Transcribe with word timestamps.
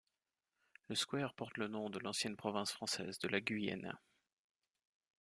Le 0.87 0.95
square 0.95 1.35
porte 1.35 1.57
le 1.59 1.67
nom 1.67 1.91
de 1.91 1.99
l'ancienne 1.99 2.35
province 2.35 2.71
française 2.71 3.19
de 3.19 3.27
la 3.27 3.39
Guyenne. 3.39 3.93